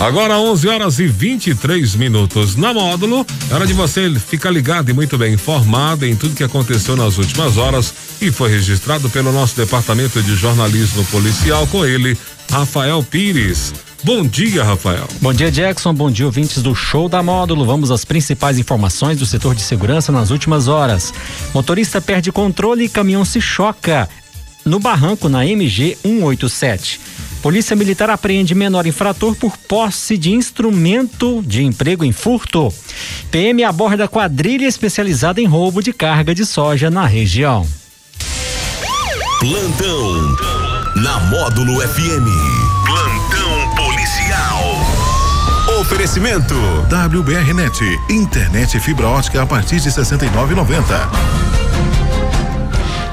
Agora 0.00 0.38
11 0.38 0.68
horas 0.68 0.98
e 0.98 1.06
23 1.06 1.94
minutos. 1.94 2.56
Na 2.56 2.74
módulo, 2.74 3.24
é 3.50 3.54
hora 3.54 3.66
de 3.66 3.72
você 3.72 4.10
ficar 4.18 4.50
ligado 4.50 4.90
e 4.90 4.92
muito 4.92 5.16
bem 5.16 5.34
informado 5.34 6.04
em 6.04 6.16
tudo 6.16 6.34
que 6.34 6.44
aconteceu 6.44 6.96
nas 6.96 7.16
últimas 7.16 7.56
horas 7.56 7.94
e 8.20 8.30
foi 8.30 8.50
registrado 8.50 9.08
pelo 9.08 9.32
nosso 9.32 9.56
departamento 9.56 10.22
de 10.22 10.34
jornalismo 10.34 11.04
policial 11.06 11.66
com 11.68 11.86
ele, 11.86 12.18
Rafael 12.50 13.02
Pires. 13.02 13.72
Bom 14.02 14.26
dia, 14.26 14.62
Rafael. 14.62 15.08
Bom 15.22 15.32
dia, 15.32 15.50
Jackson. 15.50 15.94
Bom 15.94 16.10
dia, 16.10 16.26
ouvintes 16.26 16.62
do 16.62 16.74
Show 16.74 17.08
da 17.08 17.22
Módulo. 17.22 17.64
Vamos 17.64 17.90
às 17.90 18.04
principais 18.04 18.58
informações 18.58 19.18
do 19.18 19.24
setor 19.24 19.54
de 19.54 19.62
segurança 19.62 20.12
nas 20.12 20.30
últimas 20.30 20.68
horas. 20.68 21.14
Motorista 21.54 22.02
perde 22.02 22.30
controle 22.30 22.84
e 22.84 22.88
caminhão 22.88 23.24
se 23.24 23.40
choca 23.40 24.06
no 24.64 24.78
barranco 24.78 25.28
na 25.28 25.46
MG 25.46 25.96
187. 26.02 27.00
Polícia 27.44 27.76
Militar 27.76 28.08
apreende 28.08 28.54
menor 28.54 28.86
infrator 28.86 29.36
por 29.36 29.58
posse 29.58 30.16
de 30.16 30.32
instrumento 30.32 31.42
de 31.42 31.62
emprego 31.62 32.02
em 32.02 32.10
furto. 32.10 32.72
PM 33.30 33.62
aborda 33.62 34.08
quadrilha 34.08 34.66
especializada 34.66 35.42
em 35.42 35.44
roubo 35.44 35.82
de 35.82 35.92
carga 35.92 36.34
de 36.34 36.46
soja 36.46 36.90
na 36.90 37.04
região. 37.04 37.68
Plantão 39.38 40.36
na 40.96 41.20
Módulo 41.28 41.82
FM. 41.82 42.24
Plantão 42.86 43.74
policial. 43.76 44.62
Oferecimento 45.82 46.54
WBRnet, 47.14 47.78
internet 48.08 48.80
fibra 48.80 49.08
ótica 49.08 49.42
a 49.42 49.46
partir 49.46 49.80
de 49.80 49.90
69,90. 49.90 52.03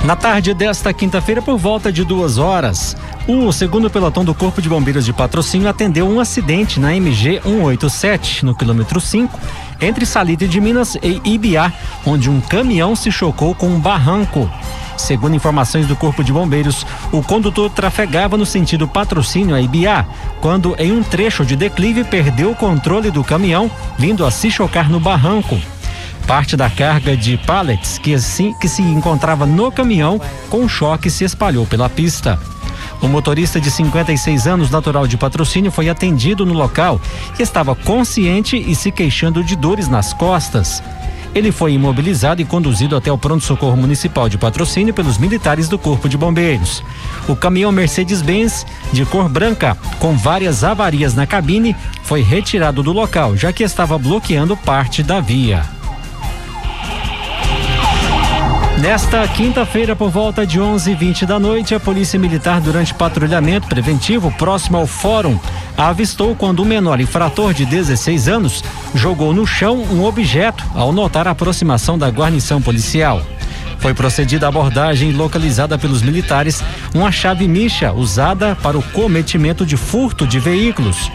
Na 0.04 0.16
tarde 0.16 0.56
desta 0.56 0.92
quinta-feira, 0.92 1.44
por 1.44 1.60
volta 1.60 1.92
de 1.92 2.04
duas 2.04 2.40
horas, 2.40 2.98
o 3.28 3.52
segundo 3.52 3.88
pelotão 3.88 4.26
do 4.26 4.34
Corpo 4.34 4.60
de 4.60 4.68
Bombeiros 4.68 5.06
de 5.06 5.14
Patrocínio 5.14 5.70
atendeu 5.70 6.10
um 6.10 6.20
acidente 6.20 6.80
na 6.80 6.96
MG 6.96 7.40
187, 7.44 8.44
no 8.44 8.56
quilômetro 8.56 9.00
5, 9.00 9.40
entre 9.80 10.04
Salite 10.04 10.48
de 10.48 10.60
Minas 10.60 10.98
e 11.04 11.22
Ibiá, 11.24 11.72
onde 12.04 12.32
um 12.32 12.42
caminhão 12.42 12.96
se 12.96 13.12
chocou 13.12 13.54
com 13.54 13.68
um 13.68 13.80
barranco. 13.80 14.50
Segundo 14.98 15.36
informações 15.36 15.86
do 15.86 15.96
Corpo 15.96 16.24
de 16.24 16.34
Bombeiros, 16.34 16.84
o 17.12 17.22
condutor 17.22 17.70
trafegava 17.70 18.36
no 18.36 18.46
sentido 18.46 18.88
patrocínio 18.88 19.56
a 19.56 19.62
Ibiá, 19.62 20.04
quando 20.42 20.76
em 20.80 20.92
um 20.92 21.04
trecho 21.04 21.46
de 21.46 21.56
declive 21.56 22.04
perdeu 22.04 22.50
o 22.50 22.56
controle 22.56 23.12
do 23.12 23.24
caminhão, 23.24 23.70
vindo 24.00 24.26
a 24.26 24.32
se 24.32 24.50
chocar 24.50 24.90
no 24.90 25.00
barranco. 25.00 25.60
Parte 26.32 26.56
da 26.56 26.70
carga 26.70 27.18
de 27.18 27.36
pallets 27.36 27.98
que, 27.98 28.14
assim, 28.14 28.54
que 28.54 28.70
se 28.70 28.82
encontrava 28.82 29.46
no 29.46 29.70
caminhão 29.70 30.18
com 30.50 30.66
choque 30.66 31.10
se 31.10 31.26
espalhou 31.26 31.66
pela 31.66 31.90
pista. 31.90 32.40
O 33.02 33.08
motorista 33.10 33.60
de 33.60 33.70
56 33.70 34.48
anos, 34.48 34.72
natural 34.72 35.06
de 35.08 35.18
patrocínio, 35.18 35.70
foi 35.74 35.90
atendido 35.90 36.46
no 36.46 36.54
local 36.54 37.02
e 37.38 37.44
estava 37.44 37.76
consciente 37.76 38.56
e 38.56 38.74
se 38.76 38.94
queixando 38.94 39.44
de 39.44 39.58
dores 39.58 39.90
nas 39.90 40.14
costas. 40.14 40.82
Ele 41.36 41.52
foi 41.52 41.74
imobilizado 41.74 42.42
e 42.42 42.46
conduzido 42.46 42.96
até 42.96 43.12
o 43.12 43.18
pronto-socorro 43.18 43.76
municipal 43.76 44.30
de 44.30 44.38
patrocínio 44.38 44.94
pelos 44.94 45.18
militares 45.18 45.68
do 45.68 45.78
Corpo 45.78 46.08
de 46.08 46.18
Bombeiros. 46.18 46.82
O 47.28 47.36
caminhão 47.36 47.74
Mercedes-Benz, 47.74 48.66
de 48.94 49.04
cor 49.06 49.28
branca, 49.28 49.78
com 50.00 50.16
várias 50.16 50.64
avarias 50.64 51.14
na 51.14 51.28
cabine, 51.28 51.76
foi 52.04 52.22
retirado 52.22 52.82
do 52.82 52.94
local, 52.94 53.36
já 53.36 53.52
que 53.52 53.66
estava 53.66 53.98
bloqueando 53.98 54.56
parte 54.56 55.04
da 55.04 55.20
via. 55.20 55.81
Nesta 58.82 59.28
quinta-feira, 59.28 59.96
por 59.96 60.10
volta 60.10 60.46
de 60.46 60.60
11:20 60.60 61.24
da 61.24 61.40
noite, 61.40 61.76
a 61.76 61.80
Polícia 61.80 62.18
Militar, 62.18 62.60
durante 62.60 62.96
patrulhamento 62.96 63.68
preventivo 63.68 64.32
próximo 64.32 64.76
ao 64.76 64.88
Fórum, 64.88 65.40
avistou 65.78 66.36
quando 66.36 66.64
um 66.64 66.66
menor 66.66 67.00
infrator 67.00 67.54
de 67.54 67.64
16 67.64 68.28
anos 68.28 68.64
jogou 68.96 69.36
no 69.36 69.46
chão 69.46 69.84
um 69.92 70.04
objeto 70.04 70.64
ao 70.74 70.92
notar 70.92 71.28
a 71.28 71.32
aproximação 71.32 71.96
da 71.96 72.10
guarnição 72.10 72.60
policial. 72.60 73.22
Foi 73.78 73.94
procedida 73.94 74.48
a 74.48 74.50
abordagem 74.50 75.12
localizada 75.12 75.78
pelos 75.78 76.02
militares 76.02 76.64
uma 76.92 77.12
chave 77.12 77.48
micha 77.48 77.94
usada 77.94 78.56
para 78.64 78.80
o 78.80 78.82
cometimento 78.82 79.64
de 79.64 79.78
furto 79.78 80.26
de 80.26 80.40
veículos. 80.40 81.12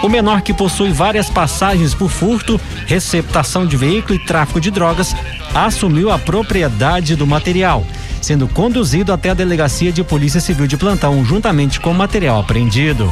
O 0.00 0.08
menor 0.08 0.42
que 0.42 0.54
possui 0.54 0.92
várias 0.92 1.28
passagens 1.28 1.92
por 1.92 2.08
furto, 2.08 2.60
receptação 2.86 3.66
de 3.66 3.76
veículo 3.76 4.14
e 4.14 4.18
tráfico 4.24 4.60
de 4.60 4.70
drogas 4.70 5.14
assumiu 5.54 6.10
a 6.10 6.18
propriedade 6.18 7.16
do 7.16 7.26
material, 7.26 7.84
sendo 8.20 8.46
conduzido 8.48 9.12
até 9.12 9.30
a 9.30 9.34
delegacia 9.34 9.92
de 9.92 10.04
Polícia 10.04 10.40
Civil 10.40 10.66
de 10.66 10.76
plantão, 10.76 11.24
juntamente 11.24 11.80
com 11.80 11.90
o 11.90 11.94
material 11.94 12.40
apreendido. 12.40 13.10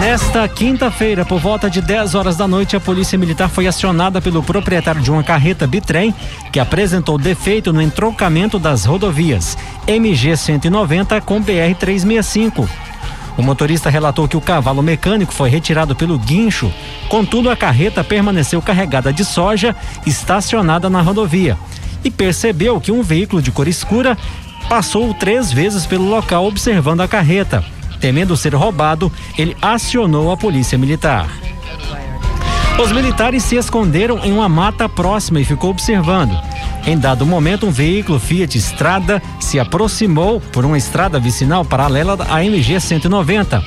Nesta 0.00 0.48
quinta-feira, 0.48 1.24
por 1.24 1.38
volta 1.38 1.70
de 1.70 1.80
10 1.80 2.16
horas 2.16 2.36
da 2.36 2.48
noite, 2.48 2.74
a 2.74 2.80
Polícia 2.80 3.16
Militar 3.16 3.48
foi 3.48 3.68
acionada 3.68 4.20
pelo 4.20 4.42
proprietário 4.42 5.00
de 5.00 5.12
uma 5.12 5.22
carreta 5.22 5.64
bitrem 5.64 6.12
que 6.50 6.58
apresentou 6.58 7.16
defeito 7.16 7.72
no 7.72 7.80
entroncamento 7.80 8.58
das 8.58 8.84
rodovias 8.84 9.56
MG 9.86 10.36
190 10.36 11.20
com 11.20 11.40
BR 11.40 11.74
365 11.78 12.91
o 13.36 13.42
motorista 13.42 13.88
relatou 13.88 14.28
que 14.28 14.36
o 14.36 14.40
cavalo 14.40 14.82
mecânico 14.82 15.32
foi 15.32 15.48
retirado 15.48 15.94
pelo 15.96 16.18
guincho, 16.18 16.72
contudo 17.08 17.50
a 17.50 17.56
carreta 17.56 18.04
permaneceu 18.04 18.60
carregada 18.60 19.12
de 19.12 19.24
soja 19.24 19.74
estacionada 20.06 20.90
na 20.90 21.00
rodovia 21.00 21.56
e 22.04 22.10
percebeu 22.10 22.80
que 22.80 22.92
um 22.92 23.02
veículo 23.02 23.40
de 23.40 23.50
cor 23.50 23.68
escura 23.68 24.16
passou 24.68 25.12
três 25.14 25.52
vezes 25.52 25.86
pelo 25.86 26.08
local 26.08 26.46
observando 26.46 27.00
a 27.00 27.08
carreta. 27.08 27.64
Temendo 28.00 28.36
ser 28.36 28.54
roubado, 28.54 29.12
ele 29.38 29.56
acionou 29.62 30.32
a 30.32 30.36
polícia 30.36 30.76
militar. 30.76 31.28
Os 32.82 32.90
militares 32.90 33.44
se 33.44 33.54
esconderam 33.54 34.18
em 34.24 34.32
uma 34.32 34.48
mata 34.48 34.88
próxima 34.88 35.40
e 35.40 35.44
ficou 35.44 35.70
observando. 35.70 36.36
Em 36.84 36.98
dado 36.98 37.24
momento, 37.24 37.64
um 37.64 37.70
veículo 37.70 38.18
Fiat 38.18 38.58
Strada 38.58 39.22
se 39.38 39.60
aproximou 39.60 40.40
por 40.40 40.64
uma 40.64 40.76
estrada 40.76 41.20
vicinal 41.20 41.64
paralela 41.64 42.18
à 42.28 42.44
MG 42.44 42.80
190 42.80 43.62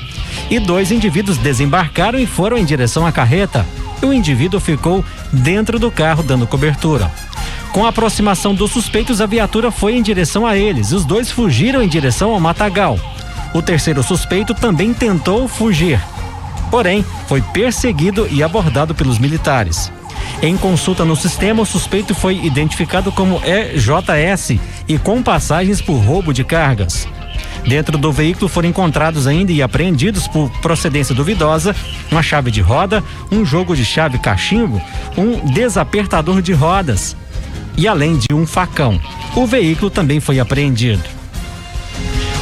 e 0.50 0.58
dois 0.58 0.92
indivíduos 0.92 1.38
desembarcaram 1.38 2.18
e 2.18 2.26
foram 2.26 2.58
em 2.58 2.64
direção 2.64 3.06
à 3.06 3.10
carreta. 3.10 3.64
O 4.02 4.12
indivíduo 4.12 4.60
ficou 4.60 5.02
dentro 5.32 5.78
do 5.78 5.90
carro 5.90 6.22
dando 6.22 6.46
cobertura. 6.46 7.10
Com 7.72 7.86
a 7.86 7.88
aproximação 7.88 8.54
dos 8.54 8.70
suspeitos, 8.70 9.22
a 9.22 9.26
viatura 9.26 9.70
foi 9.70 9.96
em 9.96 10.02
direção 10.02 10.46
a 10.46 10.58
eles. 10.58 10.92
Os 10.92 11.06
dois 11.06 11.30
fugiram 11.30 11.82
em 11.82 11.88
direção 11.88 12.32
ao 12.32 12.40
matagal. 12.40 12.98
O 13.54 13.62
terceiro 13.62 14.02
suspeito 14.02 14.52
também 14.52 14.92
tentou 14.92 15.48
fugir, 15.48 15.98
porém 16.70 17.04
foi 17.26 17.40
perseguido 17.40 18.26
e 18.30 18.42
abordado 18.42 18.94
pelos 18.94 19.18
militares. 19.18 19.90
Em 20.42 20.56
consulta 20.56 21.04
no 21.04 21.16
sistema, 21.16 21.62
o 21.62 21.66
suspeito 21.66 22.14
foi 22.14 22.44
identificado 22.44 23.10
como 23.10 23.40
EJS 23.44 24.58
e 24.86 24.98
com 24.98 25.22
passagens 25.22 25.80
por 25.80 25.96
roubo 25.96 26.32
de 26.32 26.44
cargas. 26.44 27.08
Dentro 27.66 27.98
do 27.98 28.12
veículo 28.12 28.48
foram 28.48 28.68
encontrados 28.68 29.26
ainda 29.26 29.50
e 29.50 29.62
apreendidos 29.62 30.28
por 30.28 30.50
procedência 30.60 31.14
duvidosa 31.14 31.74
uma 32.10 32.22
chave 32.22 32.50
de 32.50 32.60
roda, 32.60 33.02
um 33.30 33.44
jogo 33.44 33.74
de 33.74 33.84
chave 33.84 34.18
cachimbo, 34.18 34.80
um 35.16 35.52
desapertador 35.52 36.40
de 36.40 36.52
rodas 36.52 37.16
e 37.76 37.88
além 37.88 38.16
de 38.16 38.32
um 38.32 38.46
facão. 38.46 39.00
O 39.34 39.46
veículo 39.46 39.90
também 39.90 40.20
foi 40.20 40.38
apreendido. 40.38 41.02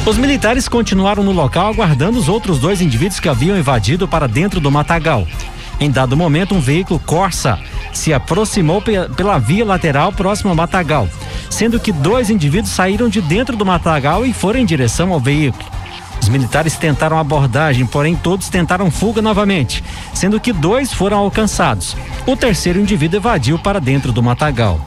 Os 0.05 0.17
militares 0.19 0.67
continuaram 0.67 1.23
no 1.23 1.31
local 1.31 1.69
aguardando 1.69 2.19
os 2.19 2.29
outros 2.29 2.59
dois 2.59 2.79
indivíduos 2.79 3.19
que 3.19 3.27
haviam 3.27 3.57
invadido 3.57 4.07
para 4.07 4.27
dentro 4.27 4.59
do 4.59 4.69
matagal. 4.69 5.27
Em 5.79 5.89
dado 5.89 6.15
momento, 6.15 6.53
um 6.53 6.59
veículo 6.59 6.99
Corsa 6.99 7.57
se 7.91 8.13
aproximou 8.13 8.83
pela 8.83 9.39
via 9.39 9.65
lateral 9.65 10.13
próximo 10.13 10.51
ao 10.51 10.55
matagal, 10.55 11.09
sendo 11.49 11.79
que 11.79 11.91
dois 11.91 12.29
indivíduos 12.29 12.71
saíram 12.71 13.09
de 13.09 13.19
dentro 13.19 13.57
do 13.57 13.65
matagal 13.65 14.23
e 14.27 14.31
foram 14.31 14.59
em 14.59 14.65
direção 14.65 15.11
ao 15.11 15.19
veículo. 15.19 15.65
Os 16.21 16.29
militares 16.29 16.77
tentaram 16.77 17.17
abordagem, 17.17 17.87
porém 17.87 18.15
todos 18.15 18.47
tentaram 18.47 18.91
fuga 18.91 19.23
novamente, 19.23 19.83
sendo 20.13 20.39
que 20.39 20.53
dois 20.53 20.93
foram 20.93 21.17
alcançados. 21.17 21.97
O 22.27 22.35
terceiro 22.35 22.79
indivíduo 22.79 23.17
evadiu 23.17 23.57
para 23.57 23.81
dentro 23.81 24.11
do 24.11 24.21
matagal. 24.21 24.79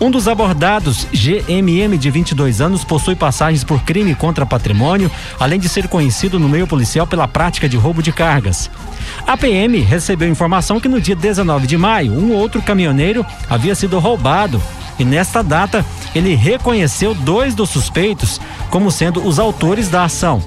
Um 0.00 0.12
dos 0.12 0.28
abordados, 0.28 1.08
GMM 1.12 1.98
de 1.98 2.08
22 2.08 2.60
anos, 2.60 2.84
possui 2.84 3.16
passagens 3.16 3.64
por 3.64 3.82
crime 3.82 4.14
contra 4.14 4.46
patrimônio, 4.46 5.10
além 5.40 5.58
de 5.58 5.68
ser 5.68 5.88
conhecido 5.88 6.38
no 6.38 6.48
meio 6.48 6.68
policial 6.68 7.04
pela 7.04 7.26
prática 7.26 7.68
de 7.68 7.76
roubo 7.76 8.00
de 8.00 8.12
cargas. 8.12 8.70
A 9.26 9.36
PM 9.36 9.80
recebeu 9.80 10.28
informação 10.28 10.78
que 10.78 10.88
no 10.88 11.00
dia 11.00 11.16
19 11.16 11.66
de 11.66 11.76
maio, 11.76 12.12
um 12.12 12.32
outro 12.32 12.62
caminhoneiro 12.62 13.26
havia 13.50 13.74
sido 13.74 13.98
roubado 13.98 14.62
e 15.00 15.04
nesta 15.04 15.42
data 15.42 15.84
ele 16.14 16.36
reconheceu 16.36 17.12
dois 17.12 17.54
dos 17.56 17.70
suspeitos 17.70 18.40
como 18.70 18.92
sendo 18.92 19.26
os 19.26 19.40
autores 19.40 19.88
da 19.88 20.04
ação. 20.04 20.40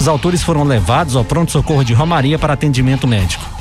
Os 0.00 0.08
autores 0.08 0.42
foram 0.42 0.64
levados 0.64 1.16
ao 1.16 1.24
pronto-socorro 1.24 1.84
de 1.84 1.92
Romaria 1.92 2.38
para 2.38 2.54
atendimento 2.54 3.06
médico. 3.06 3.55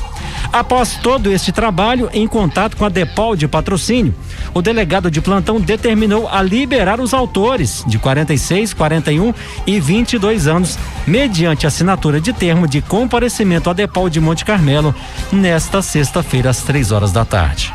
Após 0.56 0.96
todo 0.96 1.30
este 1.30 1.52
trabalho, 1.52 2.10
em 2.14 2.26
contato 2.26 2.78
com 2.78 2.86
a 2.86 2.90
Depol 2.90 3.36
de 3.36 3.46
patrocínio, 3.46 4.16
o 4.54 4.62
delegado 4.62 5.12
de 5.12 5.20
plantão 5.20 5.60
determinou 5.60 6.30
a 6.30 6.42
liberar 6.42 7.02
os 7.02 7.14
autores 7.14 7.84
de 7.86 8.00
46, 8.00 8.74
41 8.74 9.34
e 9.68 9.82
22 9.82 10.48
anos 10.48 10.80
mediante 11.06 11.68
assinatura 11.68 12.22
de 12.22 12.32
termo 12.32 12.70
de 12.70 12.82
comparecimento 12.82 13.70
a 13.70 13.74
Depol 13.74 14.10
de 14.10 14.22
Monte 14.22 14.46
Carmelo, 14.46 14.96
nesta 15.30 15.82
sexta-feira, 15.82 16.52
às 16.52 16.62
três 16.62 16.94
horas 16.94 17.12
da 17.12 17.26
tarde. 17.26 17.74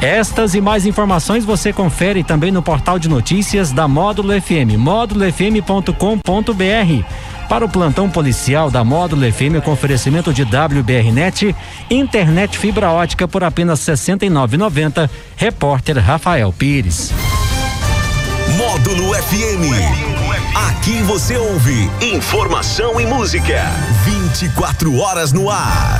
Estas 0.00 0.54
e 0.54 0.62
mais 0.62 0.86
informações 0.86 1.44
você 1.44 1.74
confere 1.74 2.24
também 2.24 2.50
no 2.50 2.62
portal 2.62 2.98
de 2.98 3.06
notícias 3.06 3.70
da 3.70 3.86
Módulo 3.86 4.32
FM, 4.40 4.78
módulofm.com.br. 4.78 7.04
Para 7.48 7.64
o 7.64 7.68
plantão 7.68 8.10
policial 8.10 8.70
da 8.70 8.84
Módulo 8.84 9.22
FM 9.32 9.64
com 9.64 9.72
oferecimento 9.72 10.34
de 10.34 10.42
WBRnet, 10.42 11.56
internet 11.90 12.58
fibra 12.58 12.90
ótica 12.90 13.26
por 13.26 13.42
apenas 13.42 13.86
R$ 13.86 13.94
69,90. 13.94 15.08
Repórter 15.34 15.98
Rafael 15.98 16.52
Pires. 16.52 17.10
Módulo 18.56 19.14
FM. 19.14 20.18
Aqui 20.68 21.00
você 21.02 21.36
ouve 21.36 21.90
informação 22.02 23.00
e 23.00 23.06
música. 23.06 23.62
24 24.04 24.96
horas 24.98 25.32
no 25.32 25.48
ar. 25.48 25.96